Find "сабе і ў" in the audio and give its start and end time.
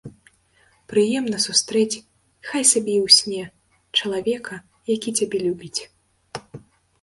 2.71-3.09